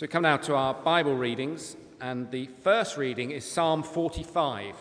[0.00, 4.74] So we come now to our Bible readings, and the first reading is Psalm 45,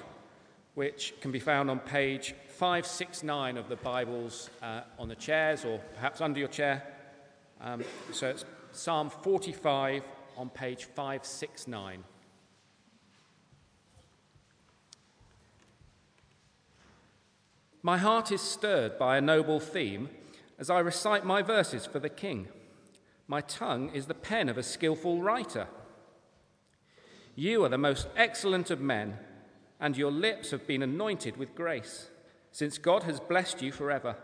[0.75, 5.79] which can be found on page 569 of the Bibles uh, on the chairs or
[5.95, 6.87] perhaps under your chair.
[7.59, 7.83] Um,
[8.13, 10.03] so it's Psalm 45
[10.37, 12.05] on page 569.
[17.83, 20.07] My heart is stirred by a noble theme
[20.57, 22.47] as I recite my verses for the King.
[23.29, 25.67] My tongue is the pen of a skilful writer.
[27.35, 29.19] You are the most excellent of men,
[29.79, 32.09] and your lips have been anointed with grace,
[32.51, 34.15] since God has blessed you forever.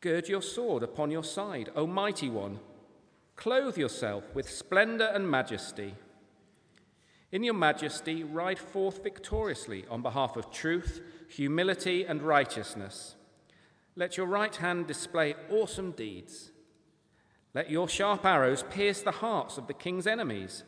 [0.00, 2.60] Gird your sword upon your side, O mighty one.
[3.34, 5.96] Clothe yourself with splendor and majesty.
[7.32, 13.16] In your majesty, ride forth victoriously on behalf of truth, humility, and righteousness.
[13.96, 16.52] Let your right hand display awesome deeds.
[17.58, 20.62] Let your sharp arrows pierce the hearts of the king's enemies.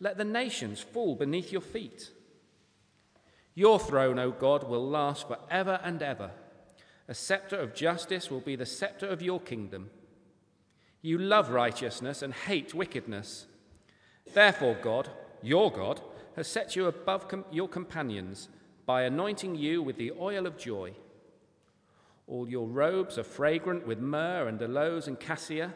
[0.00, 2.12] Let the nations fall beneath your feet.
[3.54, 6.30] Your throne, O God, will last for ever and ever.
[7.08, 9.90] A scepter of justice will be the scepter of your kingdom.
[11.02, 13.44] You love righteousness and hate wickedness.
[14.32, 15.10] Therefore, God,
[15.42, 16.00] your God,
[16.36, 18.48] has set you above com- your companions
[18.86, 20.94] by anointing you with the oil of joy.
[22.26, 25.74] All your robes are fragrant with myrrh and aloes and cassia.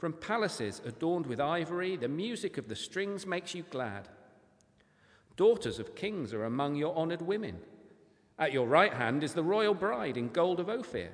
[0.00, 4.08] From palaces adorned with ivory, the music of the strings makes you glad.
[5.36, 7.58] Daughters of kings are among your honored women.
[8.38, 11.10] At your right hand is the royal bride in gold of Ophir.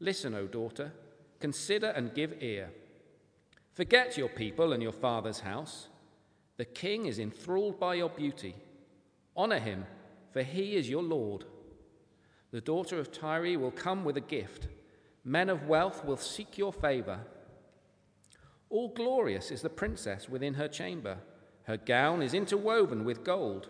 [0.00, 0.92] Listen, O daughter,
[1.38, 2.70] consider and give ear.
[3.74, 5.86] Forget your people and your father's house.
[6.56, 8.56] The king is enthralled by your beauty.
[9.36, 9.86] Honor him,
[10.32, 11.44] for he is your Lord.
[12.50, 14.66] The daughter of Tyre will come with a gift.
[15.22, 17.20] Men of wealth will seek your favor.
[18.70, 21.18] All glorious is the princess within her chamber.
[21.64, 23.68] Her gown is interwoven with gold.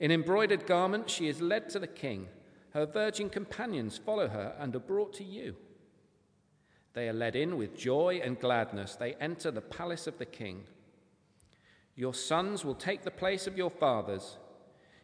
[0.00, 2.28] In embroidered garments she is led to the king.
[2.74, 5.56] Her virgin companions follow her and are brought to you.
[6.94, 8.96] They are led in with joy and gladness.
[8.96, 10.64] They enter the palace of the king.
[11.94, 14.38] Your sons will take the place of your fathers.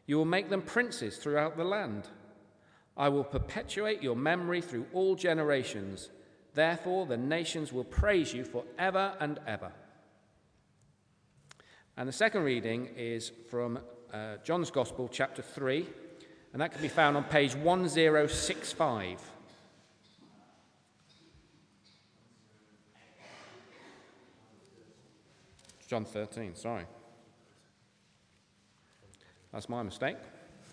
[0.07, 2.09] You will make them princes throughout the land.
[2.97, 6.11] I will perpetuate your memory through all generations.
[6.59, 9.71] Therefore, the nations will praise you forever and ever.
[11.97, 13.79] And the second reading is from
[14.13, 15.87] uh, John's Gospel, chapter 3,
[16.53, 19.21] and that can be found on page 1065.
[25.87, 26.87] John 13, sorry.
[29.53, 30.17] That's my mistake.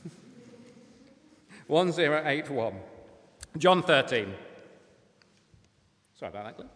[1.67, 2.73] 1081.
[3.59, 4.33] John 13.
[6.17, 6.69] Sorry about that, Glenn.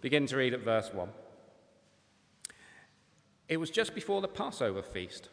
[0.00, 1.08] Begin to read at verse 1.
[3.48, 5.28] It was just before the Passover feast.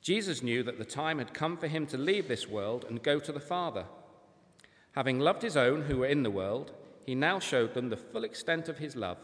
[0.00, 3.20] Jesus knew that the time had come for him to leave this world and go
[3.20, 3.84] to the Father.
[4.92, 6.72] Having loved his own who were in the world,
[7.06, 9.18] he now showed them the full extent of his love.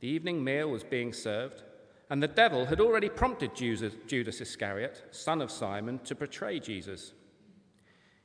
[0.00, 1.62] The evening meal was being served,
[2.08, 7.12] and the devil had already prompted Judas Iscariot, son of Simon, to betray Jesus.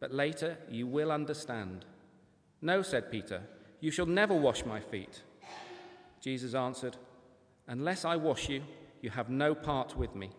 [0.00, 1.84] but later you will understand.
[2.62, 3.42] No, said Peter,
[3.80, 5.22] you shall never wash my feet.
[6.20, 6.96] Jesus answered,
[7.68, 8.62] Unless I wash you,
[9.00, 10.30] you have no part with me.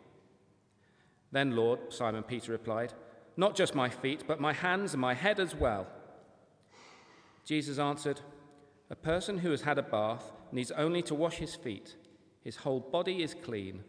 [1.31, 2.94] Then, Lord, Simon Peter replied,
[3.38, 5.88] Not just my feet, but my hands and my head as well.
[7.46, 8.22] Jesus answered,
[8.90, 11.96] A person who has had a bath needs only to wash his feet.
[12.43, 13.84] His whole body is clean.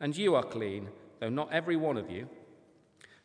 [0.00, 0.88] And you are clean,
[1.20, 2.28] though not every one of you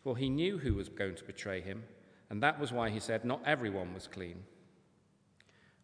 [0.05, 1.83] for he knew who was going to betray him,
[2.29, 4.43] and that was why he said not everyone was clean.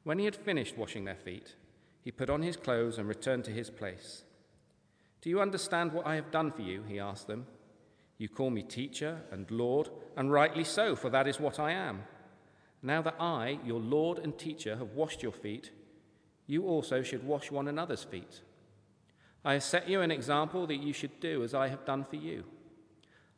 [0.04, 1.56] When he had finished washing their feet,
[2.04, 4.22] he put on his clothes and returned to his place.
[5.22, 6.84] Do you understand what I have done for you?
[6.88, 7.48] He asked them.
[8.20, 12.04] You call me teacher and Lord, and rightly so, for that is what I am.
[12.84, 15.72] Now that I, your Lord and teacher, have washed your feet,
[16.46, 18.42] you also should wash one another's feet.
[19.44, 22.18] I have set you an example that you should do as I have done for
[22.18, 22.44] you.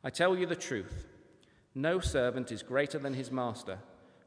[0.03, 1.07] I tell you the truth
[1.75, 3.79] no servant is greater than his master,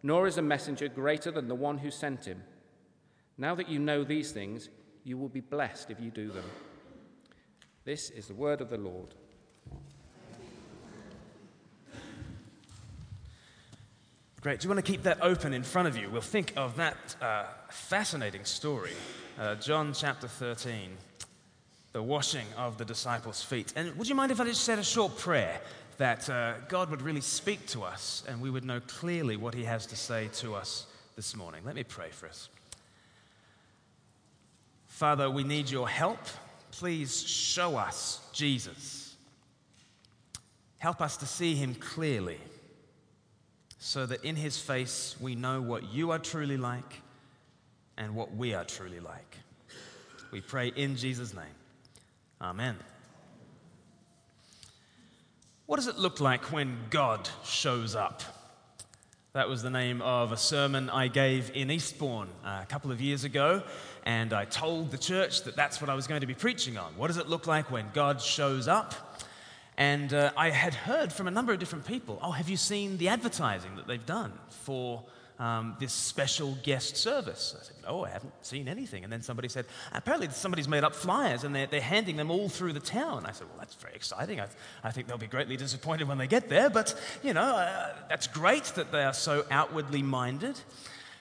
[0.03, 2.43] nor is a messenger greater than the one who sent him.
[3.39, 4.69] Now that you know these things,
[5.05, 6.45] you will be blessed if you do them.
[7.85, 9.15] This is the word of the Lord.
[14.41, 14.61] Great.
[14.61, 16.09] Do you want to keep that open in front of you?
[16.11, 18.93] We'll think of that uh, fascinating story,
[19.39, 20.91] uh, John chapter 13,
[21.97, 23.73] the washing of the disciples' feet.
[23.75, 25.59] And would you mind if I just said a short prayer
[25.97, 29.65] that uh, God would really speak to us and we would know clearly what He
[29.65, 30.85] has to say to us
[31.17, 31.63] this morning?
[31.65, 32.51] Let me pray for us.
[34.89, 36.19] Father, we need your help.
[36.71, 39.17] Please show us Jesus.
[40.77, 42.41] Help us to see him clearly
[43.79, 47.01] so that in his face we know what you are truly like
[47.97, 49.39] and what we are truly like.
[50.31, 51.45] We pray in Jesus' name.
[52.41, 52.77] Amen.
[55.65, 58.23] What does it look like when God shows up?
[59.33, 63.01] That was the name of a sermon I gave in Eastbourne uh, a couple of
[63.01, 63.63] years ago,
[64.05, 66.93] and I told the church that that's what I was going to be preaching on.
[66.97, 68.95] What does it look like when God shows up?
[69.79, 72.97] And uh, I had heard from a number of different people oh, have you seen
[72.99, 75.05] the advertising that they've done for
[75.39, 77.55] um, this special guest service.
[77.59, 79.05] I said, No, I haven't seen anything.
[79.05, 82.49] And then somebody said, Apparently somebody's made up flyers and they're, they're handing them all
[82.49, 83.27] through the town.
[83.27, 84.41] I said, Well, that's very exciting.
[84.41, 84.49] I,
[84.83, 88.27] I think they'll be greatly disappointed when they get there, but, you know, uh, that's
[88.27, 90.59] great that they are so outwardly minded.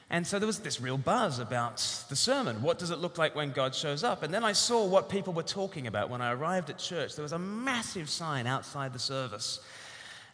[0.09, 1.77] And so there was this real buzz about
[2.09, 2.61] the sermon.
[2.61, 4.21] What does it look like when God shows up?
[4.21, 7.15] And then I saw what people were talking about when I arrived at church.
[7.15, 9.61] There was a massive sign outside the service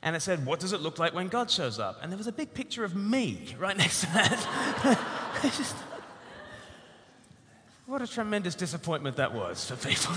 [0.04, 2.00] and it said, What does it look like when God shows up?
[2.02, 5.00] And there was a big picture of me right next to that.
[5.44, 5.76] just,
[7.86, 10.16] what a tremendous disappointment that was for people.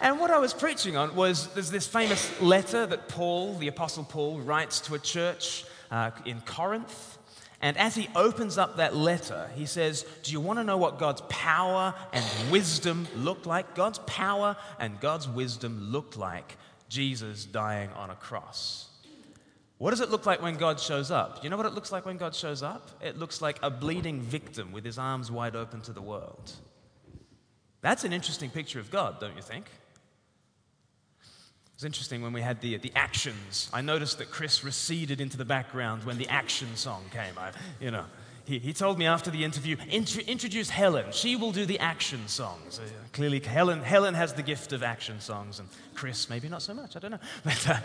[0.00, 4.04] and what I was preaching on was there's this famous letter that Paul, the Apostle
[4.04, 7.18] Paul, writes to a church uh, in Corinth.
[7.62, 10.98] And as he opens up that letter, he says, Do you want to know what
[10.98, 13.74] God's power and wisdom looked like?
[13.74, 16.58] God's power and God's wisdom looked like
[16.88, 18.88] Jesus dying on a cross.
[19.78, 21.44] What does it look like when God shows up?
[21.44, 22.90] You know what it looks like when God shows up?
[23.02, 26.52] It looks like a bleeding victim with his arms wide open to the world.
[27.82, 29.66] That's an interesting picture of God, don't you think?
[29.66, 33.68] It was interesting when we had the, the actions.
[33.70, 37.36] I noticed that Chris receded into the background when the action song came.
[37.36, 38.06] I, you know,
[38.46, 41.06] he, he told me after the interview, introduce Helen.
[41.10, 42.78] She will do the action songs.
[42.78, 46.72] Uh, clearly, Helen, Helen has the gift of action songs, and Chris, maybe not so
[46.72, 46.96] much.
[46.96, 47.18] I don't know.
[47.44, 47.76] But uh,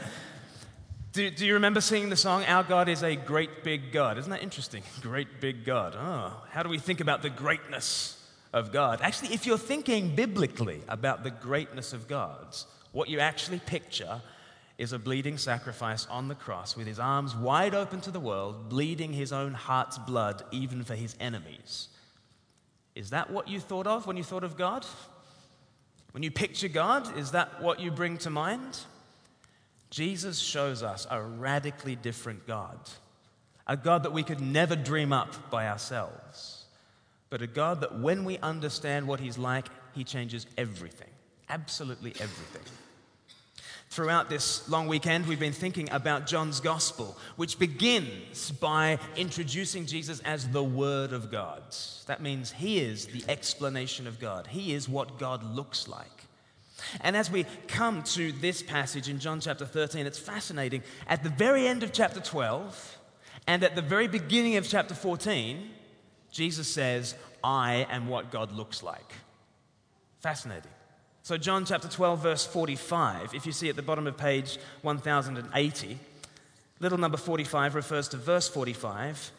[1.13, 4.19] do, do you remember singing the song, Our God is a Great Big God?
[4.19, 4.84] Isn't that interesting?
[5.02, 5.96] Great Big God.
[5.98, 8.24] Oh, how do we think about the greatness
[8.54, 9.02] of God?
[9.02, 12.56] Actually, if you're thinking biblically about the greatness of God,
[12.92, 14.22] what you actually picture
[14.81, 18.68] is a bleeding sacrifice on the cross with his arms wide open to the world,
[18.68, 21.88] bleeding his own heart's blood even for his enemies.
[22.95, 24.83] Is that what you thought of when you thought of God?
[26.13, 28.80] When you picture God, is that what you bring to mind?
[29.92, 32.80] Jesus shows us a radically different God,
[33.68, 36.66] a God that we could never dream up by ourselves,
[37.30, 41.10] but a God that when we understand what He's like, He changes everything,
[41.50, 42.63] absolutely everything.
[43.91, 50.21] Throughout this long weekend, we've been thinking about John's gospel, which begins by introducing Jesus
[50.21, 51.62] as the Word of God.
[52.05, 56.24] That means He is the explanation of God, He is what God looks like.
[57.01, 60.83] And as we come to this passage in John chapter 13, it's fascinating.
[61.05, 62.98] At the very end of chapter 12
[63.45, 65.69] and at the very beginning of chapter 14,
[66.31, 69.12] Jesus says, I am what God looks like.
[70.21, 70.71] Fascinating.
[71.24, 76.00] So, John chapter 12, verse 45, if you see at the bottom of page 1080,
[76.80, 79.32] little number 45 refers to verse 45.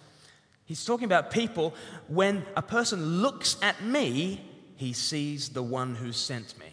[0.65, 1.75] He's talking about people
[2.07, 4.41] when a person looks at me,
[4.77, 6.67] he sees the one who sent me.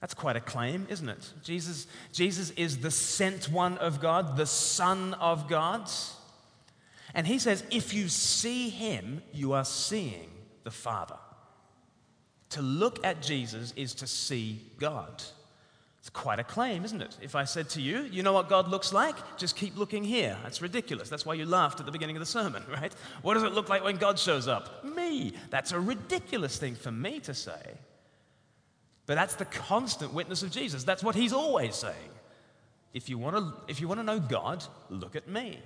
[0.00, 1.32] That's quite a claim, isn't it?
[1.44, 5.88] Jesus, Jesus is the sent one of God, the Son of God.
[7.14, 10.28] And he says, if you see him, you are seeing
[10.64, 11.18] the Father.
[12.52, 15.22] To look at Jesus is to see God.
[16.00, 17.16] It's quite a claim, isn't it?
[17.22, 19.14] If I said to you, you know what God looks like?
[19.38, 20.36] Just keep looking here.
[20.42, 21.08] That's ridiculous.
[21.08, 22.92] That's why you laughed at the beginning of the sermon, right?
[23.22, 24.84] What does it look like when God shows up?
[24.84, 25.32] Me.
[25.50, 27.78] That's a ridiculous thing for me to say.
[29.06, 30.84] But that's the constant witness of Jesus.
[30.84, 31.94] That's what he's always saying.
[32.92, 35.58] If you want to, if you want to know God, look at me.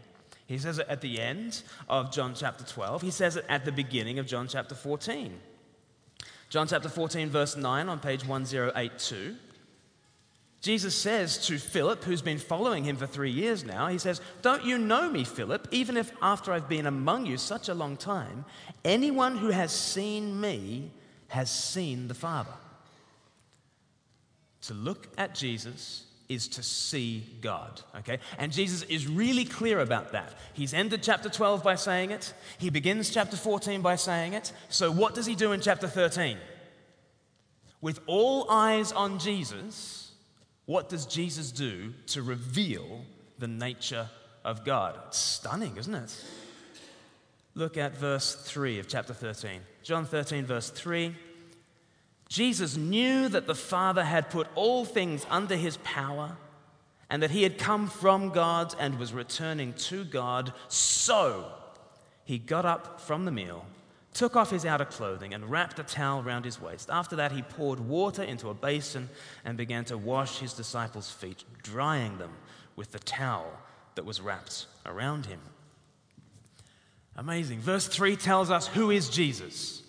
[0.47, 3.03] He says it at the end of John chapter 12.
[3.03, 5.37] He says it at the beginning of John chapter 14.
[6.49, 9.37] John chapter 14, verse 9 on page 1082.
[10.63, 14.65] Jesus says to Philip, who's been following him for three years now, he says, Don't
[14.65, 18.45] you know me, Philip, even if after I've been among you such a long time,
[18.85, 20.91] anyone who has seen me
[21.29, 22.55] has seen the Father.
[24.63, 28.19] To look at Jesus is to see God, okay?
[28.39, 30.35] And Jesus is really clear about that.
[30.55, 34.53] He's ended chapter 12 by saying it, he begins chapter 14 by saying it.
[34.69, 36.39] So, what does he do in chapter 13?
[37.81, 40.13] With all eyes on Jesus,
[40.65, 43.03] what does Jesus do to reveal
[43.39, 44.09] the nature
[44.45, 44.99] of God?
[45.09, 46.25] It's stunning, isn't it?
[47.55, 49.61] Look at verse 3 of chapter 13.
[49.83, 51.15] John 13, verse 3.
[52.29, 56.37] Jesus knew that the Father had put all things under his power
[57.09, 60.53] and that he had come from God and was returning to God.
[60.69, 61.53] So
[62.25, 63.65] he got up from the meal,
[64.13, 66.91] took off his outer clothing, and wrapped a towel round his waist.
[66.91, 69.09] After that, he poured water into a basin
[69.45, 72.33] and began to wash his disciples' feet, drying them
[72.75, 73.53] with the towel
[73.95, 75.41] that was wrapped around him.
[77.15, 77.61] Amazing.
[77.61, 79.83] Verse 3 tells us who is Jesus.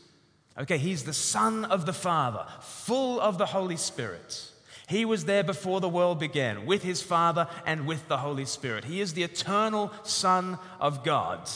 [0.59, 4.51] Okay, he's the Son of the Father, full of the Holy Spirit.
[4.87, 8.85] He was there before the world began with his Father and with the Holy Spirit.
[8.85, 11.47] He is the eternal Son of God.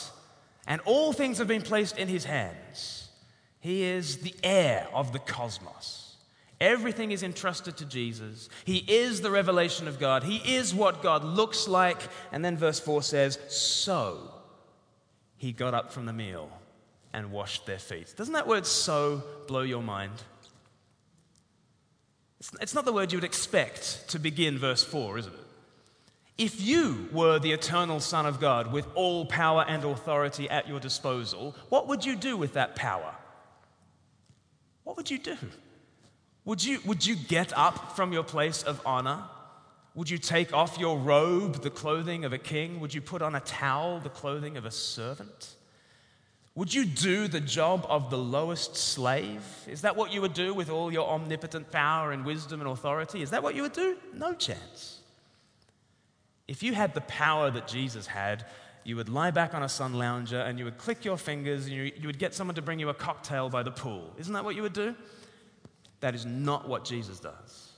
[0.68, 3.10] And all things have been placed in his hands.
[3.60, 6.16] He is the heir of the cosmos.
[6.60, 8.50] Everything is entrusted to Jesus.
[8.66, 10.24] He is the revelation of God.
[10.24, 12.00] He is what God looks like.
[12.32, 14.32] And then verse 4 says, So
[15.38, 16.52] he got up from the meal
[17.14, 18.14] and washed their feet.
[18.16, 20.14] Doesn't that word so blow your mind?
[22.60, 25.40] It's not the word you would expect to begin verse 4, isn't it?
[26.38, 30.80] If you were the eternal Son of God with all power and authority at your
[30.80, 33.14] disposal, what would you do with that power?
[34.84, 35.38] What would you do?
[36.46, 39.24] Would you, would you get up from your place of honor?
[39.94, 42.80] Would you take off your robe, the clothing of a king?
[42.80, 45.56] Would you put on a towel, the clothing of a servant?
[46.62, 49.44] Would you do the job of the lowest slave?
[49.68, 53.24] Is that what you would do with all your omnipotent power and wisdom and authority?
[53.24, 53.98] Is that what you would do?
[54.14, 55.00] No chance.
[56.48, 58.46] If you had the power that Jesus had,
[58.84, 61.74] you would lie back on a sun lounger and you would click your fingers and
[61.74, 64.14] you, you would get someone to bring you a cocktail by the pool.
[64.20, 64.94] Isn't that what you would do?
[66.02, 67.72] That is not what Jesus does.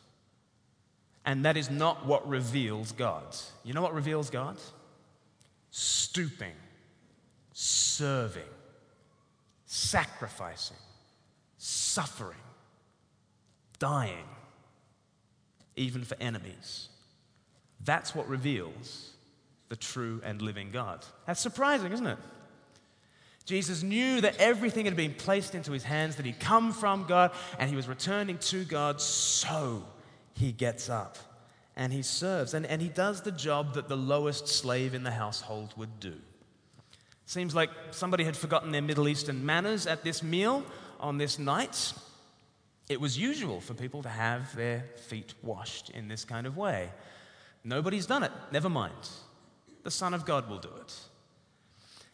[1.26, 3.34] And that is not what reveals God.
[3.64, 4.58] You know what reveals God?
[5.72, 6.58] Stooping,
[7.54, 8.44] serving,
[9.74, 10.78] sacrificing,
[11.58, 12.38] suffering,
[13.80, 14.28] dying,
[15.76, 16.90] even for enemies.
[17.84, 19.14] That's what reveals
[19.70, 21.04] the true and living God.
[21.26, 22.20] That's surprising, isn't it?
[23.46, 27.32] Jesus knew that everything had been placed into his hands, that he'd come from God,
[27.58, 29.84] and he was returning to God, so
[30.34, 31.18] he gets up
[31.76, 32.54] and he serves.
[32.54, 36.14] And, and he does the job that the lowest slave in the household would do.
[37.26, 40.64] Seems like somebody had forgotten their Middle Eastern manners at this meal
[41.00, 41.94] on this night.
[42.90, 46.90] It was usual for people to have their feet washed in this kind of way.
[47.64, 48.32] Nobody's done it.
[48.52, 49.10] Never mind.
[49.84, 50.94] The Son of God will do it.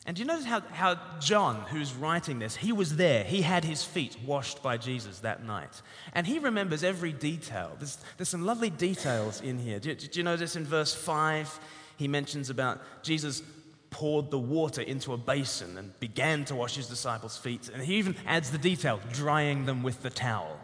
[0.05, 3.23] And do you notice how, how John, who's writing this, he was there.
[3.23, 5.81] He had his feet washed by Jesus that night.
[6.13, 7.71] And he remembers every detail.
[7.77, 9.79] There's, there's some lovely details in here.
[9.79, 11.59] Do, do you notice in verse 5,
[11.97, 13.41] he mentions about Jesus
[13.89, 17.69] poured the water into a basin and began to wash his disciples' feet.
[17.73, 20.59] And he even adds the detail, drying them with the towel.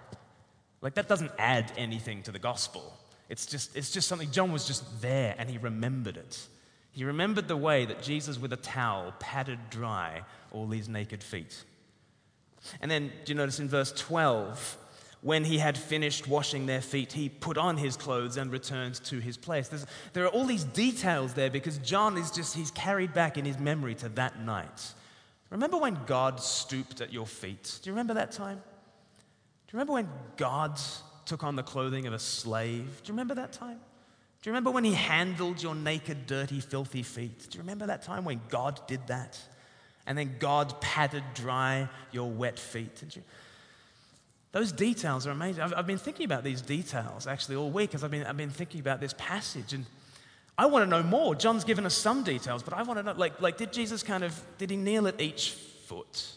[0.82, 2.94] Like that doesn't add anything to the gospel.
[3.29, 6.48] It's just, it's just something, John was just there and he remembered it.
[6.91, 11.63] He remembered the way that Jesus, with a towel, patted dry all these naked feet.
[12.82, 14.77] And then, do you notice in verse 12,
[15.25, 19.17] when he had finished washing their feet, he put on his clothes and returned to
[19.17, 19.67] his place.
[19.67, 23.44] There's, there are all these details there because John is just, he's carried back in
[23.44, 24.94] his memory to that night.
[25.50, 27.79] Remember when God stooped at your feet?
[27.82, 28.58] Do you remember that time?
[28.58, 30.79] Do you remember when God
[31.25, 33.01] took on the clothing of a slave?
[33.03, 33.79] Do you remember that time?
[34.44, 37.48] Do you remember when he handled your naked, dirty, filthy feet?
[37.50, 39.39] Do you remember that time when God did that?
[40.05, 43.03] And then God patted dry your wet feet?
[44.55, 45.63] Those details are amazing.
[45.63, 48.50] I've, I've, been thinking about these details actually all week as I've been, I've been
[48.50, 49.74] thinking about this passage.
[49.74, 49.85] And
[50.57, 51.35] I want to know more.
[51.35, 54.24] John's given us some details, but I want to know like, like, did Jesus kind
[54.24, 55.51] of, did he kneel at each
[55.88, 56.31] foot?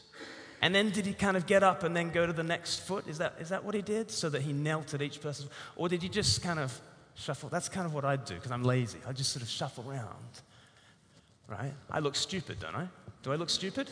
[0.60, 3.06] And then did he kind of get up and then go to the next foot?
[3.06, 4.10] Is that, is that what he did?
[4.10, 5.48] So that he knelt at each person?
[5.76, 6.76] Or did he just kind of
[7.14, 7.48] shuffle?
[7.50, 8.98] That's kind of what I do because I'm lazy.
[9.06, 10.42] I just sort of shuffle around.
[11.46, 11.72] Right?
[11.88, 12.88] I look stupid, don't I?
[13.22, 13.88] Do I look stupid?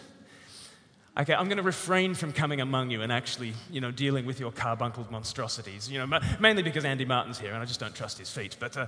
[1.19, 4.39] Okay, I'm going to refrain from coming among you and actually, you know, dealing with
[4.39, 8.19] your carbuncled monstrosities, you know, mainly because Andy Martin's here and I just don't trust
[8.19, 8.57] his feet.
[8.61, 8.87] But uh,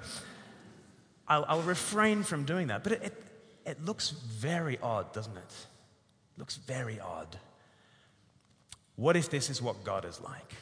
[1.27, 2.83] I'll, I'll, refrain from doing that.
[2.83, 3.23] But it, it,
[3.65, 5.53] it looks very odd, doesn't it?
[6.37, 7.39] It looks very odd.
[8.97, 10.55] What if this is what God is like?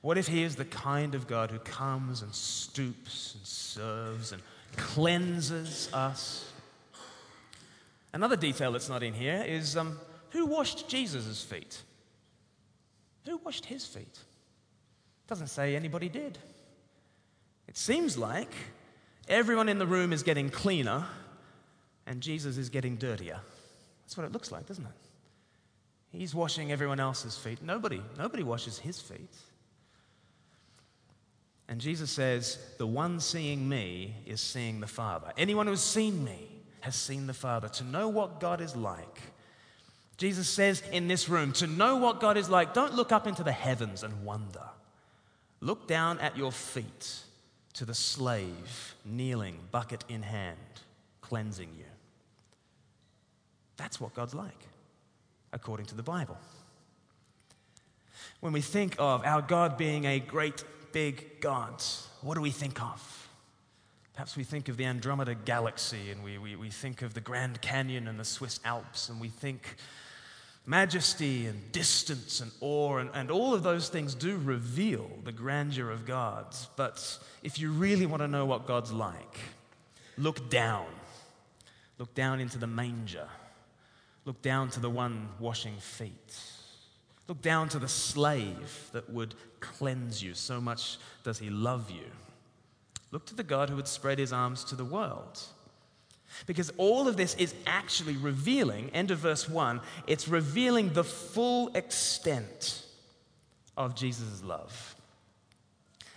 [0.00, 4.42] What if He is the kind of God who comes and stoops and serves and
[4.76, 6.48] cleanses us?
[8.12, 9.98] Another detail that's not in here is um,
[10.32, 11.80] who washed Jesus' feet?
[13.26, 14.18] Who washed his feet?
[15.28, 16.38] Doesn't say anybody did.
[17.68, 18.52] It seems like
[19.28, 21.04] everyone in the room is getting cleaner
[22.06, 23.40] and Jesus is getting dirtier.
[24.02, 24.90] That's what it looks like, doesn't it?
[26.10, 27.62] He's washing everyone else's feet.
[27.62, 29.34] Nobody, nobody washes his feet.
[31.68, 35.32] And Jesus says, The one seeing me is seeing the Father.
[35.38, 36.48] Anyone who has seen me
[36.80, 37.68] has seen the Father.
[37.68, 39.20] To know what God is like
[40.16, 43.42] Jesus says in this room to know what God is like, don't look up into
[43.42, 44.64] the heavens and wonder.
[45.60, 47.18] Look down at your feet
[47.74, 50.58] to the slave kneeling, bucket in hand,
[51.20, 51.84] cleansing you.
[53.76, 54.68] That's what God's like,
[55.52, 56.38] according to the Bible.
[58.40, 61.82] When we think of our God being a great big God,
[62.20, 63.11] what do we think of?
[64.14, 67.62] Perhaps we think of the Andromeda Galaxy and we, we, we think of the Grand
[67.62, 69.76] Canyon and the Swiss Alps and we think
[70.64, 75.90] Majesty and distance and awe, and, and all of those things do reveal the grandeur
[75.90, 76.54] of God.
[76.76, 79.38] But if you really want to know what God's like,
[80.16, 80.86] look down.
[81.98, 83.26] Look down into the manger.
[84.24, 86.40] Look down to the one washing feet.
[87.26, 90.34] Look down to the slave that would cleanse you.
[90.34, 92.06] So much does he love you.
[93.12, 95.40] Look to the God who would spread his arms to the world.
[96.46, 101.68] Because all of this is actually revealing, end of verse 1, it's revealing the full
[101.74, 102.84] extent
[103.76, 104.96] of Jesus' love.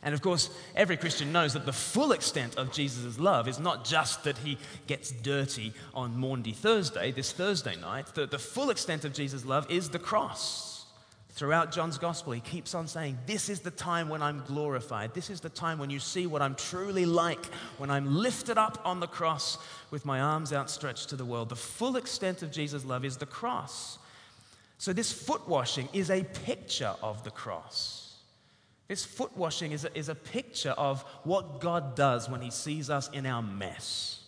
[0.01, 3.83] And of course, every Christian knows that the full extent of Jesus' love is not
[3.83, 8.05] just that he gets dirty on Maundy Thursday, this Thursday night.
[8.13, 10.74] The, the full extent of Jesus' love is the cross.
[11.36, 15.13] Throughout John's gospel, he keeps on saying, This is the time when I'm glorified.
[15.13, 17.45] This is the time when you see what I'm truly like,
[17.78, 19.58] when I'm lifted up on the cross
[19.91, 21.50] with my arms outstretched to the world.
[21.50, 23.98] The full extent of Jesus' love is the cross.
[24.78, 28.13] So, this foot washing is a picture of the cross.
[28.88, 32.89] This foot washing is a, is a picture of what God does when He sees
[32.89, 34.21] us in our mess.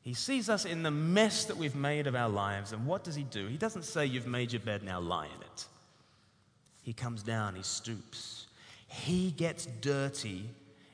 [0.00, 3.14] He sees us in the mess that we've made of our lives, and what does
[3.14, 3.46] He do?
[3.46, 5.66] He doesn't say, You've made your bed, now lie in it.
[6.82, 8.46] He comes down, he stoops.
[8.86, 10.50] He gets dirty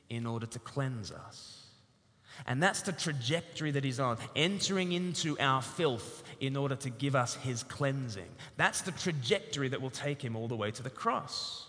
[0.09, 1.59] in order to cleanse us.
[2.47, 7.17] And that's the trajectory that he's on, entering into our filth in order to give
[7.17, 8.29] us his cleansing.
[8.57, 11.67] That's the trajectory that will take him all the way to the cross.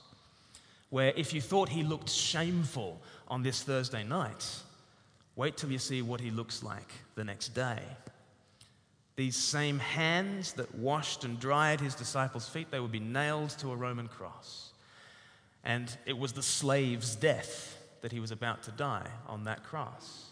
[0.89, 4.45] Where if you thought he looked shameful on this Thursday night,
[5.35, 7.79] wait till you see what he looks like the next day.
[9.19, 13.69] These same hands that washed and dried his disciples' feet, they would be nailed to
[13.69, 14.71] a Roman cross.
[15.61, 20.29] And it was the slave's death that he was about to die on that cross.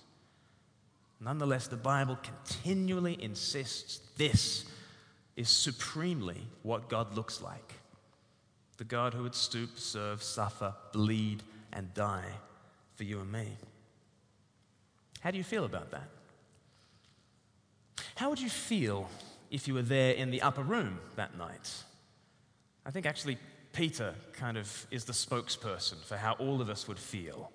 [1.19, 4.63] Nonetheless, the Bible continually insists this
[5.35, 7.73] is supremely what God looks like
[8.77, 12.31] the God who would stoop, serve, suffer, bleed, and die
[12.95, 13.57] for you and me.
[15.19, 16.07] How do you feel about that?
[18.17, 19.07] How would you feel
[19.51, 21.71] if you were there in the upper room that night?
[22.83, 23.37] I think actually
[23.73, 27.51] Peter kind of is the spokesperson for how all of us would feel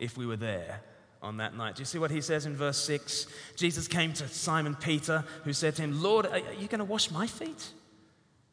[0.00, 0.80] if we were there
[1.22, 1.76] on that night.
[1.76, 3.28] Do you see what he says in verse 6?
[3.54, 7.12] Jesus came to Simon Peter, who said to him, Lord, are you going to wash
[7.12, 7.70] my feet?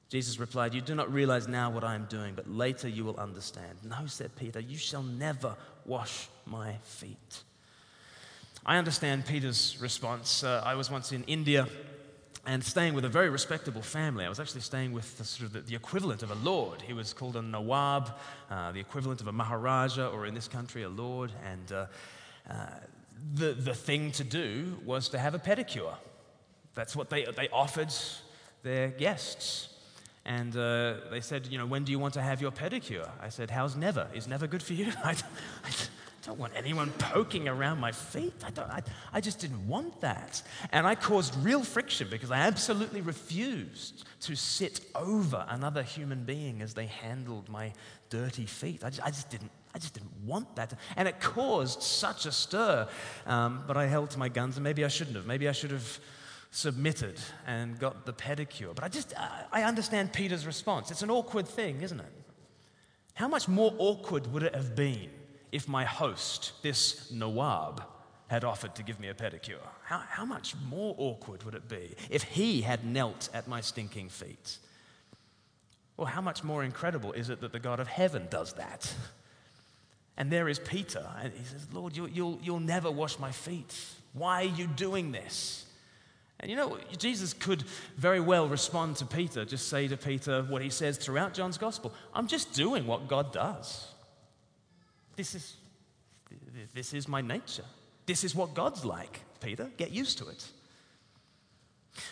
[0.09, 3.17] Jesus replied, You do not realize now what I am doing, but later you will
[3.17, 3.79] understand.
[3.83, 7.43] No, said Peter, you shall never wash my feet.
[8.65, 10.43] I understand Peter's response.
[10.43, 11.67] Uh, I was once in India
[12.45, 14.25] and staying with a very respectable family.
[14.25, 16.81] I was actually staying with the, sort of the, the equivalent of a lord.
[16.81, 18.13] He was called a nawab,
[18.49, 21.31] uh, the equivalent of a maharaja, or in this country, a lord.
[21.45, 21.85] And uh,
[22.49, 22.67] uh,
[23.35, 25.93] the, the thing to do was to have a pedicure.
[26.73, 27.93] That's what they, they offered
[28.63, 29.69] their guests.
[30.25, 33.09] And uh, they said, you know, when do you want to have your pedicure?
[33.21, 34.07] I said, how's never?
[34.13, 34.91] Is never good for you?
[36.27, 38.33] don't want anyone poking around my feet.
[38.45, 38.81] I, don't, I,
[39.13, 40.41] I just didn't want that.
[40.73, 46.61] And I caused real friction because I absolutely refused to sit over another human being
[46.61, 47.71] as they handled my
[48.09, 48.83] dirty feet.
[48.83, 49.51] I just, I just didn't.
[49.73, 50.73] I just didn't want that.
[50.95, 52.87] And it caused such a stir.
[53.27, 55.27] Um, but I held to my guns, and maybe I shouldn't have.
[55.27, 55.99] Maybe I should have
[56.49, 58.73] submitted and got the pedicure.
[58.73, 59.13] But I just,
[59.51, 60.89] I understand Peter's response.
[60.89, 62.11] It's an awkward thing, isn't it?
[63.13, 65.09] How much more awkward would it have been
[65.51, 67.83] if my host, this Nawab,
[68.27, 69.59] had offered to give me a pedicure?
[69.83, 74.09] How, how much more awkward would it be if he had knelt at my stinking
[74.09, 74.57] feet?
[75.95, 78.93] Well, how much more incredible is it that the God of heaven does that?
[80.17, 83.75] And there is Peter, and he says, Lord, you, you'll, you'll never wash my feet.
[84.13, 85.65] Why are you doing this?
[86.39, 87.63] And you know, Jesus could
[87.97, 91.93] very well respond to Peter, just say to Peter what he says throughout John's gospel
[92.13, 93.87] I'm just doing what God does.
[95.17, 95.57] This is,
[96.73, 97.65] this is my nature.
[98.05, 99.69] This is what God's like, Peter.
[99.75, 100.47] Get used to it.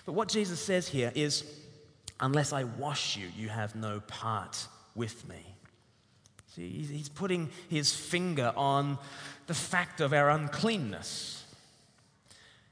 [0.06, 1.46] But what Jesus says here is,
[2.20, 5.56] unless I wash you, you have no part with me.
[6.56, 8.98] See, he's putting his finger on
[9.46, 11.46] the fact of our uncleanness.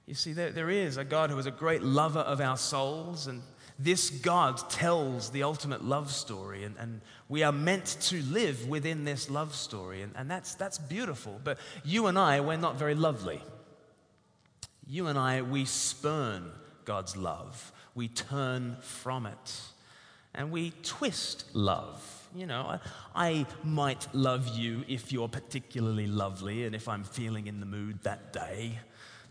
[0.07, 3.27] You see, there, there is a God who is a great lover of our souls,
[3.27, 3.41] and
[3.79, 9.03] this God tells the ultimate love story, and, and we are meant to live within
[9.03, 11.39] this love story, and, and that's, that's beautiful.
[11.43, 13.41] But you and I, we're not very lovely.
[14.87, 16.51] You and I, we spurn
[16.85, 19.61] God's love, we turn from it,
[20.35, 22.09] and we twist love.
[22.35, 22.79] You know,
[23.15, 27.65] I, I might love you if you're particularly lovely and if I'm feeling in the
[27.65, 28.79] mood that day.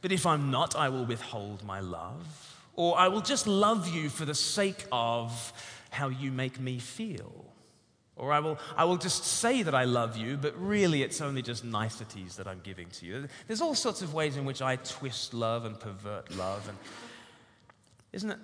[0.00, 2.51] But if I'm not, I will withhold my love.
[2.82, 5.52] Or I will just love you for the sake of
[5.90, 7.44] how you make me feel.
[8.16, 11.42] Or I will, I will just say that I love you, but really it's only
[11.42, 13.28] just niceties that I'm giving to you.
[13.46, 16.68] There's all sorts of ways in which I twist love and pervert love.
[16.68, 16.76] And
[18.12, 18.38] isn't it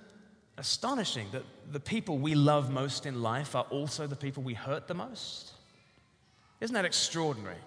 [0.57, 4.87] astonishing that the people we love most in life are also the people we hurt
[4.87, 5.51] the most?
[6.61, 7.63] Isn't that extraordinary?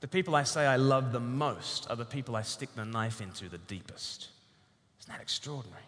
[0.00, 3.20] The people I say I love the most are the people I stick the knife
[3.20, 4.30] into the deepest.
[5.06, 5.82] Isn't that extraordinary?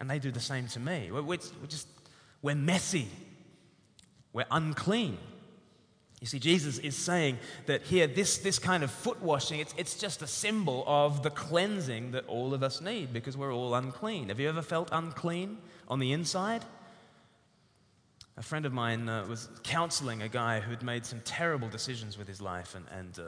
[0.00, 1.10] And they do the same to me.
[1.12, 1.86] We're, we're just,
[2.42, 3.08] we're messy.
[4.32, 5.16] We're unclean.
[6.20, 9.94] You see, Jesus is saying that here, this, this kind of foot washing, it's, it's
[9.94, 14.28] just a symbol of the cleansing that all of us need because we're all unclean.
[14.28, 15.58] Have you ever felt unclean
[15.88, 16.64] on the inside?
[18.38, 22.28] A friend of mine uh, was counseling a guy who'd made some terrible decisions with
[22.28, 23.22] his life, and, and uh,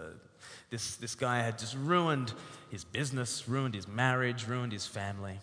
[0.71, 2.33] this, this guy had just ruined
[2.71, 5.39] his business, ruined his marriage, ruined his family.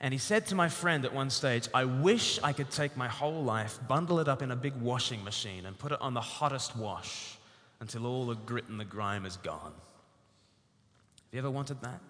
[0.00, 3.08] And he said to my friend at one stage, I wish I could take my
[3.08, 6.20] whole life, bundle it up in a big washing machine, and put it on the
[6.20, 7.36] hottest wash
[7.80, 9.72] until all the grit and the grime is gone.
[9.72, 11.88] Have you ever wanted that?
[11.88, 12.00] Have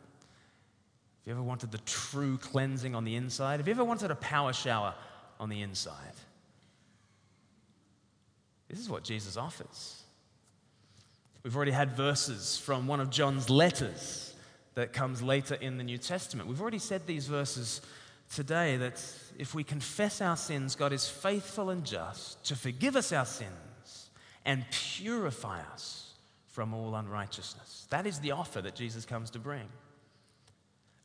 [1.24, 3.60] you ever wanted the true cleansing on the inside?
[3.60, 4.94] Have you ever wanted a power shower
[5.40, 5.94] on the inside.
[8.68, 10.02] This is what Jesus offers.
[11.48, 14.34] We've already had verses from one of John's letters
[14.74, 16.46] that comes later in the New Testament.
[16.46, 17.80] We've already said these verses
[18.34, 19.02] today that
[19.38, 24.10] if we confess our sins, God is faithful and just to forgive us our sins
[24.44, 26.12] and purify us
[26.48, 27.86] from all unrighteousness.
[27.88, 29.70] That is the offer that Jesus comes to bring.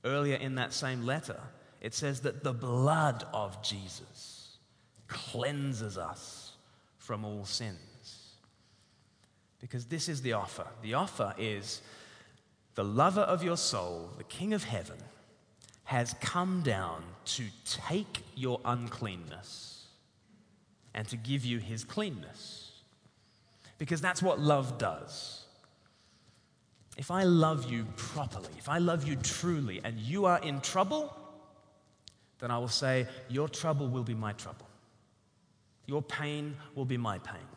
[0.04, 1.40] Earlier in that same letter,
[1.80, 4.58] it says that the blood of Jesus
[5.08, 6.52] cleanses us
[6.98, 7.93] from all sins.
[9.64, 10.68] Because this is the offer.
[10.82, 11.82] The offer is
[12.76, 14.98] the lover of your soul, the King of heaven,
[15.86, 19.86] has come down to take your uncleanness
[20.94, 22.74] and to give you his cleanness.
[23.78, 25.46] Because that's what love does.
[26.98, 31.16] If I love you properly, if I love you truly, and you are in trouble,
[32.40, 34.68] then I will say, Your trouble will be my trouble.
[35.86, 37.48] Your pain will be my pain.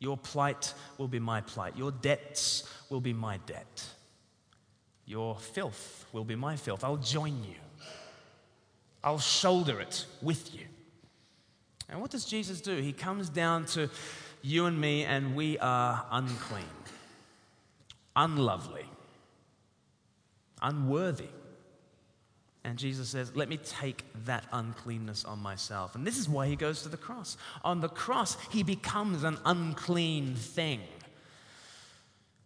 [0.00, 1.76] Your plight will be my plight.
[1.76, 3.84] Your debts will be my debt.
[5.04, 6.82] Your filth will be my filth.
[6.82, 7.86] I'll join you.
[9.04, 10.64] I'll shoulder it with you.
[11.88, 12.76] And what does Jesus do?
[12.76, 13.90] He comes down to
[14.42, 16.64] you and me, and we are unclean,
[18.16, 18.86] unlovely,
[20.62, 21.28] unworthy.
[22.64, 25.94] And Jesus says, Let me take that uncleanness on myself.
[25.94, 27.36] And this is why he goes to the cross.
[27.64, 30.80] On the cross, he becomes an unclean thing.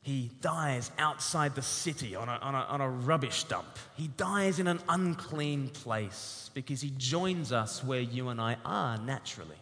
[0.02, 3.78] He dies outside the city on a, on, a, on a rubbish dump.
[3.96, 8.98] He dies in an unclean place because he joins us where you and I are
[8.98, 9.56] naturally.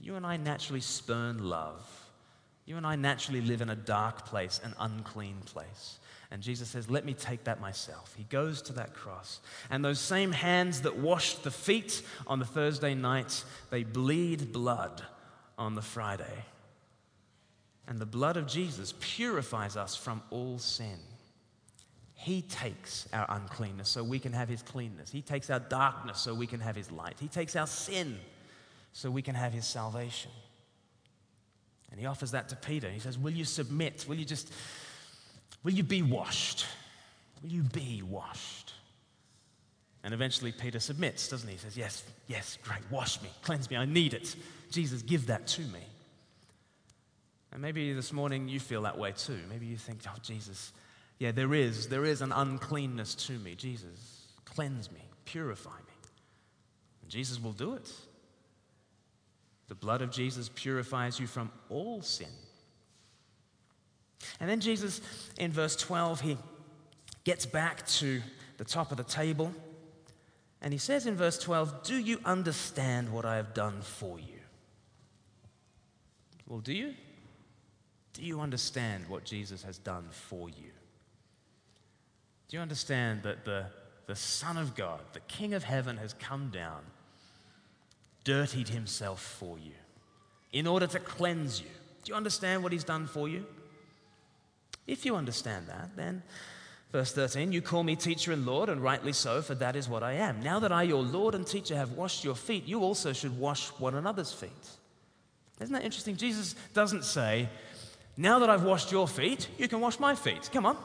[0.00, 1.84] You and I naturally spurn love.
[2.66, 5.98] You and I naturally live in a dark place, an unclean place.
[6.30, 8.14] And Jesus says, Let me take that myself.
[8.16, 9.40] He goes to that cross.
[9.70, 15.02] And those same hands that washed the feet on the Thursday night, they bleed blood
[15.56, 16.44] on the Friday.
[17.86, 20.98] And the blood of Jesus purifies us from all sin.
[22.12, 25.10] He takes our uncleanness so we can have His cleanness.
[25.10, 27.16] He takes our darkness so we can have His light.
[27.18, 28.18] He takes our sin
[28.92, 30.32] so we can have His salvation.
[31.90, 32.90] And He offers that to Peter.
[32.90, 34.04] He says, Will you submit?
[34.06, 34.52] Will you just,
[35.62, 36.66] will you be washed?
[37.42, 38.74] Will you be washed?
[40.04, 41.54] And eventually Peter submits, doesn't he?
[41.54, 44.34] He says, Yes, yes, great, wash me, cleanse me, I need it.
[44.70, 45.80] Jesus, give that to me.
[47.52, 49.38] And maybe this morning you feel that way too.
[49.50, 50.72] Maybe you think, Oh, Jesus,
[51.18, 53.54] yeah, there is, there is an uncleanness to me.
[53.54, 55.94] Jesus, cleanse me, purify me.
[57.02, 57.90] And Jesus will do it.
[59.68, 62.28] The blood of Jesus purifies you from all sin.
[64.40, 65.00] And then Jesus,
[65.38, 66.38] in verse 12, he
[67.24, 68.20] gets back to
[68.56, 69.52] the top of the table
[70.60, 74.40] and he says in verse 12, Do you understand what I have done for you?
[76.46, 76.94] Well, do you?
[78.14, 80.70] Do you understand what Jesus has done for you?
[82.48, 83.66] Do you understand that the,
[84.06, 86.80] the Son of God, the King of heaven, has come down,
[88.24, 89.74] dirtied himself for you
[90.52, 91.68] in order to cleanse you?
[92.02, 93.44] Do you understand what he's done for you?
[94.88, 96.24] If you understand that, then
[96.90, 100.02] Verse 13, you call me teacher and Lord, and rightly so, for that is what
[100.02, 100.40] I am.
[100.42, 103.68] Now that I, your Lord and teacher, have washed your feet, you also should wash
[103.78, 104.50] one another's feet.
[105.60, 106.16] Isn't that interesting?
[106.16, 107.50] Jesus doesn't say,
[108.16, 110.48] Now that I've washed your feet, you can wash my feet.
[110.50, 110.78] Come on.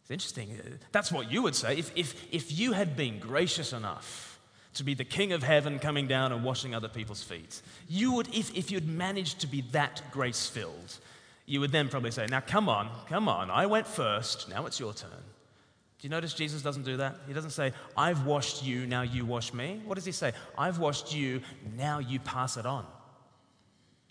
[0.00, 0.58] It's interesting.
[0.90, 1.78] That's what you would say.
[1.78, 4.40] If, if, if you had been gracious enough
[4.74, 8.34] to be the king of heaven coming down and washing other people's feet, you would,
[8.34, 10.98] if, if you'd managed to be that grace filled,
[11.46, 14.78] you would then probably say, Now come on, come on, I went first, now it's
[14.78, 15.10] your turn.
[15.10, 17.16] Do you notice Jesus doesn't do that?
[17.28, 19.80] He doesn't say, I've washed you, now you wash me.
[19.84, 20.32] What does he say?
[20.58, 21.42] I've washed you,
[21.76, 22.84] now you pass it on.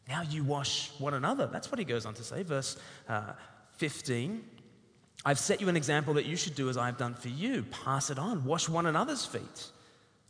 [0.08, 1.48] Now you wash one another.
[1.48, 2.44] That's what he goes on to say.
[2.44, 2.78] Verse
[3.10, 3.34] uh,
[3.78, 4.44] 15
[5.24, 7.64] I've set you an example that you should do as I've done for you.
[7.64, 9.68] Pass it on, wash one another's feet.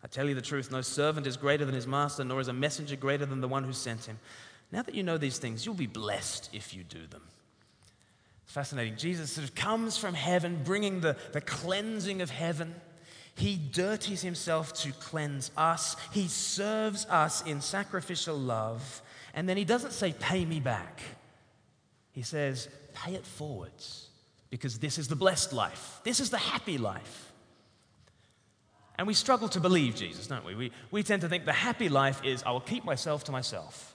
[0.04, 2.54] I tell you the truth no servant is greater than his master, nor is a
[2.54, 4.20] messenger greater than the one who sent him.
[4.72, 7.24] Now that you know these things, you'll be blessed if you do them.
[8.44, 8.96] It's fascinating.
[8.96, 12.76] Jesus sort of comes from heaven, bringing the, the cleansing of heaven.
[13.36, 15.96] He dirties himself to cleanse us.
[16.12, 19.02] He serves us in sacrificial love.
[19.34, 21.02] And then he doesn't say, Pay me back.
[22.12, 24.08] He says, Pay it forwards
[24.50, 26.00] because this is the blessed life.
[26.04, 27.32] This is the happy life.
[28.98, 30.56] And we struggle to believe Jesus, don't we?
[30.56, 33.91] We, we tend to think the happy life is, I will keep myself to myself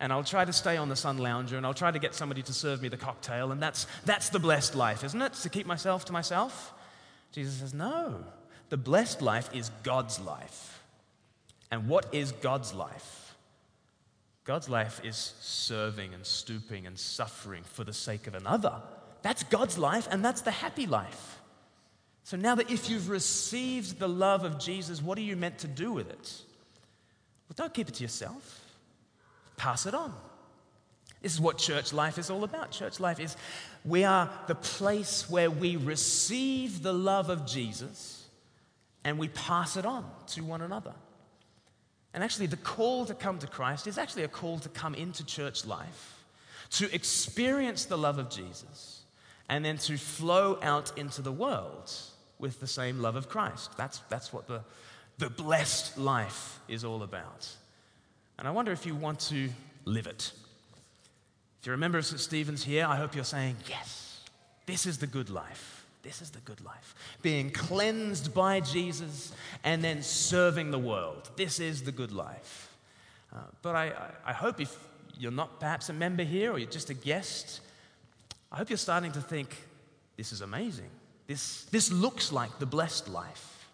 [0.00, 2.42] and I'll try to stay on the sun lounger and I'll try to get somebody
[2.42, 5.32] to serve me the cocktail, and that's, that's the blessed life, isn't it?
[5.34, 6.72] To keep myself to myself?
[7.32, 8.24] Jesus says, No.
[8.68, 10.82] The blessed life is God's life.
[11.70, 13.34] And what is God's life?
[14.44, 18.74] God's life is serving and stooping and suffering for the sake of another.
[19.22, 21.40] That's God's life, and that's the happy life.
[22.24, 25.66] So now that if you've received the love of Jesus, what are you meant to
[25.66, 26.42] do with it?
[27.48, 28.67] Well, don't keep it to yourself
[29.58, 30.14] pass it on.
[31.20, 32.70] This is what church life is all about.
[32.70, 33.36] Church life is
[33.84, 38.26] we are the place where we receive the love of Jesus
[39.04, 40.94] and we pass it on to one another.
[42.14, 45.24] And actually, the call to come to Christ is actually a call to come into
[45.24, 46.24] church life,
[46.70, 49.02] to experience the love of Jesus,
[49.48, 51.92] and then to flow out into the world
[52.38, 53.76] with the same love of Christ.
[53.76, 54.62] That's, that's what the,
[55.18, 57.48] the blessed life is all about.
[58.38, 59.48] And I wonder if you want to
[59.84, 60.32] live it.
[61.60, 62.20] If you're a member of St.
[62.20, 64.20] Stephen's here, I hope you're saying, Yes,
[64.66, 65.86] this is the good life.
[66.02, 66.94] This is the good life.
[67.22, 69.32] Being cleansed by Jesus
[69.64, 71.28] and then serving the world.
[71.36, 72.76] This is the good life.
[73.34, 73.92] Uh, but I,
[74.24, 74.74] I, hope if
[75.18, 77.60] you're not perhaps a member here or you're just a guest,
[78.50, 79.54] I hope you're starting to think,
[80.16, 80.88] this is amazing.
[81.26, 83.68] This, this looks like the blessed life.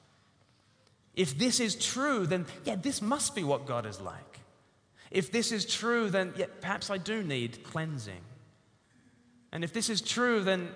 [1.14, 4.40] If this is true, then yeah, this must be what God is like.
[5.14, 8.20] If this is true, then yeah, perhaps I do need cleansing.
[9.52, 10.68] And if this is true, then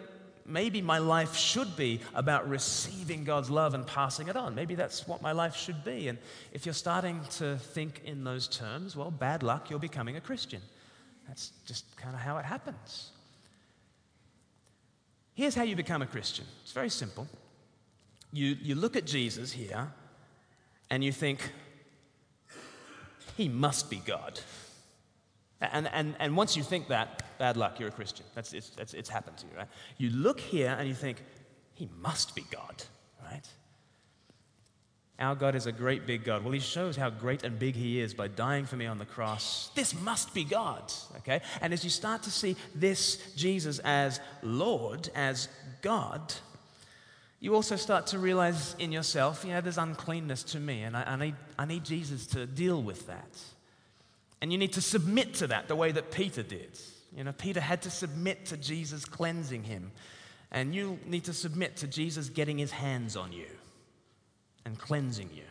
[0.46, 4.54] maybe my life should be about receiving God's love and passing it on.
[4.54, 6.06] Maybe that's what my life should be.
[6.06, 6.18] And
[6.52, 10.62] if you're starting to think in those terms, well, bad luck, you're becoming a Christian.
[11.26, 13.10] That's just kind of how it happens.
[15.34, 17.26] Here's how you become a Christian it's very simple.
[18.32, 19.88] You, you look at Jesus here
[20.90, 21.40] and you think,
[23.38, 24.40] he must be God.
[25.60, 28.26] And, and, and once you think that, bad luck, you're a Christian.
[28.34, 29.68] That's, it's, it's, it's happened to you, right?
[29.96, 31.22] You look here and you think,
[31.72, 32.82] he must be God,
[33.24, 33.48] right?
[35.20, 36.42] Our God is a great big God.
[36.42, 39.04] Well, he shows how great and big he is by dying for me on the
[39.04, 39.70] cross.
[39.76, 41.40] This must be God, okay?
[41.60, 45.48] And as you start to see this Jesus as Lord, as
[45.80, 46.34] God,
[47.40, 51.16] you also start to realize in yourself, yeah, there's uncleanness to me, and I, I,
[51.16, 53.38] need, I need Jesus to deal with that.
[54.40, 56.78] And you need to submit to that the way that Peter did.
[57.16, 59.90] You know, Peter had to submit to Jesus cleansing him.
[60.50, 63.46] And you need to submit to Jesus getting his hands on you
[64.64, 65.42] and cleansing you.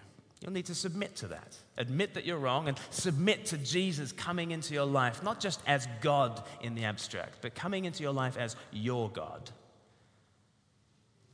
[0.41, 1.57] You'll need to submit to that.
[1.77, 5.87] Admit that you're wrong and submit to Jesus coming into your life, not just as
[6.01, 9.49] God in the abstract, but coming into your life as your God.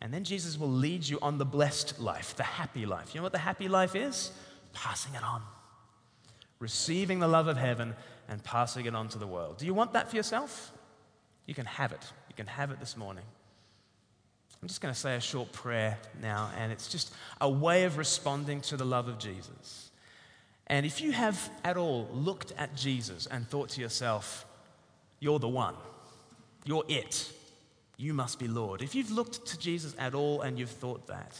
[0.03, 3.15] And then Jesus will lead you on the blessed life, the happy life.
[3.15, 4.31] You know what the happy life is?
[4.73, 5.41] Passing it on,
[6.59, 7.95] receiving the love of heaven
[8.27, 9.57] and passing it on to the world.
[9.57, 10.73] Do you want that for yourself?
[11.45, 12.01] You can have it.
[12.27, 13.23] You can have it this morning.
[14.61, 17.97] I'm just going to say a short prayer now, and it's just a way of
[17.97, 19.89] responding to the love of Jesus.
[20.67, 24.45] And if you have at all looked at Jesus and thought to yourself,
[25.19, 25.75] you're the one,
[26.65, 27.31] you're it,
[28.03, 28.81] you must be Lord.
[28.81, 31.39] If you've looked to Jesus at all and you've thought that,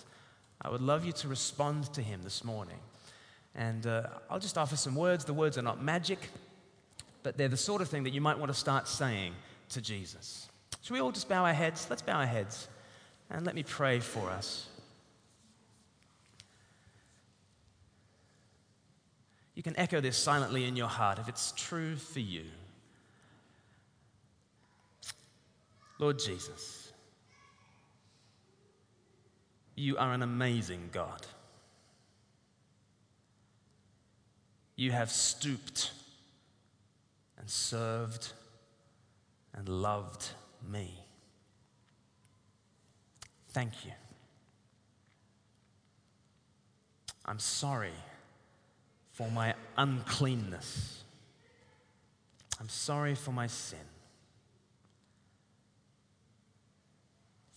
[0.61, 2.79] I would love you to respond to him this morning.
[3.53, 5.25] And uh, I'll just offer some words.
[5.25, 6.19] The words are not magic,
[7.21, 9.33] but they're the sort of thing that you might want to start saying
[9.69, 10.47] to Jesus.
[10.81, 11.85] Should we all just bow our heads?
[11.89, 12.69] Let's bow our heads.
[13.29, 14.67] And let me pray for us.
[19.53, 22.45] You can echo this silently in your heart if it's true for you.
[26.03, 26.91] Lord Jesus,
[29.73, 31.25] you are an amazing God.
[34.75, 35.91] You have stooped
[37.39, 38.33] and served
[39.53, 40.27] and loved
[40.69, 40.93] me.
[43.53, 43.93] Thank you.
[47.25, 47.95] I'm sorry
[49.13, 51.01] for my uncleanness.
[52.59, 53.92] I'm sorry for my sin.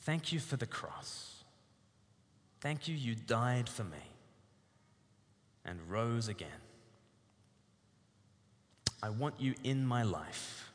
[0.07, 1.43] Thank you for the cross.
[2.61, 4.05] Thank you, you died for me
[5.65, 6.61] and rose again.
[9.03, 10.71] I want you in my life.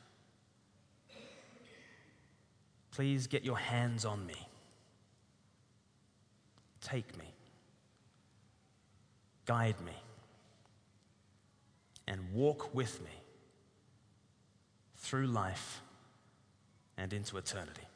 [2.90, 4.36] Please get your hands on me.
[6.82, 7.32] Take me,
[9.46, 9.96] guide me,
[12.06, 13.22] and walk with me
[14.98, 15.80] through life
[16.98, 17.86] and into eternity.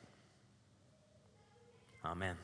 [2.07, 2.37] Amen.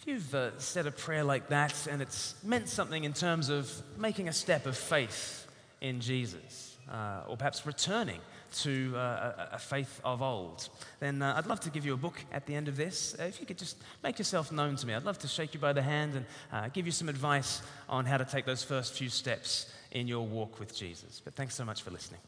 [0.00, 3.70] If you've uh, said a prayer like that and it's meant something in terms of
[3.98, 5.46] making a step of faith
[5.82, 8.20] in Jesus, uh, or perhaps returning
[8.60, 10.70] to uh, a, faith of old,
[11.00, 13.14] then uh, I'd love to give you a book at the end of this.
[13.20, 15.60] Uh, if you could just make yourself known to me, I'd love to shake you
[15.60, 18.94] by the hand and uh, give you some advice on how to take those first
[18.94, 21.20] few steps in your walk with Jesus.
[21.22, 22.20] But thanks so much for listening.